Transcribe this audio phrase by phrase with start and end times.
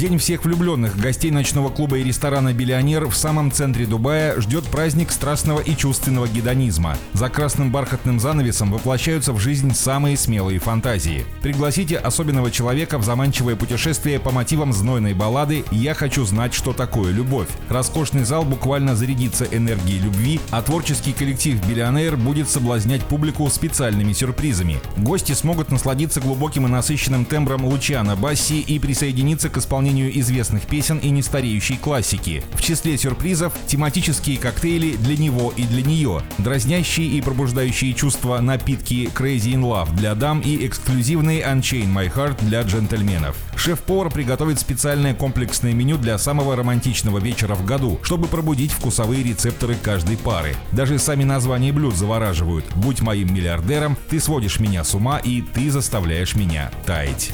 [0.00, 5.10] День всех влюбленных гостей ночного клуба и ресторана «Биллионер» в самом центре Дубая ждет праздник
[5.10, 6.96] страстного и чувственного гедонизма.
[7.12, 11.26] За красным бархатным занавесом воплощаются в жизнь самые смелые фантазии.
[11.42, 17.12] Пригласите особенного человека в заманчивое путешествие по мотивам знойной баллады «Я хочу знать, что такое
[17.12, 17.48] любовь».
[17.68, 24.80] Роскошный зал буквально зарядится энергией любви, а творческий коллектив «Биллионер» будет соблазнять публику специальными сюрпризами.
[24.96, 30.62] Гости смогут насладиться глубоким и насыщенным тембром Лучана Басси и присоединиться к исполнению исполнению известных
[30.66, 32.42] песен и нестареющей классики.
[32.52, 39.10] В числе сюрпризов тематические коктейли для него и для нее, дразнящие и пробуждающие чувства напитки
[39.14, 43.49] Crazy in Love для дам и эксклюзивные Unchain My Heart для джентльменов.
[43.60, 49.74] Шеф-повар приготовит специальное комплексное меню для самого романтичного вечера в году, чтобы пробудить вкусовые рецепторы
[49.74, 50.56] каждой пары.
[50.72, 52.64] Даже сами названия блюд завораживают.
[52.74, 57.32] «Будь моим миллиардером», «Ты сводишь меня с ума» и «Ты заставляешь меня таять».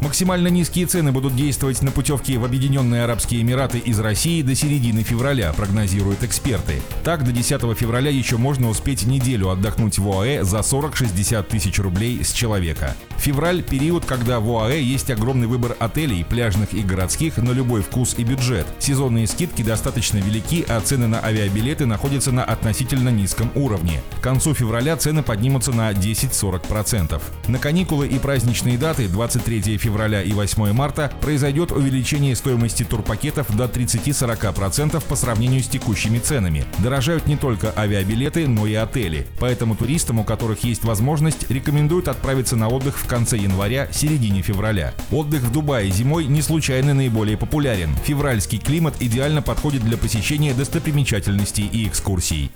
[0.00, 5.02] Максимально низкие цены будут действовать на путевки в Объединенные Арабские Эмираты из России до середины
[5.02, 6.80] февраля, прогнозируют эксперты.
[7.04, 12.24] Так, до 10 февраля еще можно успеть неделю отдохнуть в ОАЭ за 40-60 тысяч рублей
[12.24, 12.96] с человека.
[13.18, 18.14] Февраль– период, когда в ОАЭ есть огромный выбор отелей, пляжных и городских на любой вкус
[18.16, 18.66] и бюджет.
[18.78, 24.00] Сезонные скидки достаточно велики, а цены на авиабилеты находятся на относительно низком уровне.
[24.18, 27.20] К концу февраля цены поднимутся на 10-40%.
[27.48, 33.64] На каникулы и праздничные даты 23 февраля и 8 марта произойдет увеличение стоимости турпакетов до
[33.64, 36.64] 30-40% по сравнению с текущими ценами.
[36.78, 39.26] Дорожают не только авиабилеты, но и отели.
[39.38, 44.94] Поэтому туристам, у которых есть возможность, рекомендуют отправиться на отдых в конце января, середине февраля.
[45.12, 47.90] Отдых в Дубае зимой не случайно наиболее популярен.
[48.04, 52.52] Февральский климат идеально подходит для посещения достопримечательностей и экскурсий.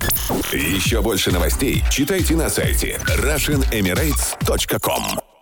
[0.51, 5.34] Еще больше новостей читайте на сайте RussianEmirates.com